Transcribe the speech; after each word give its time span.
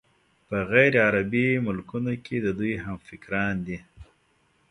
په 0.47 0.57
غیرعربي 0.71 1.47
ملکونو 1.65 2.13
کې 2.25 2.35
د 2.45 2.47
دوی 2.59 2.73
همفکران 2.85 3.55
دي. 3.67 3.77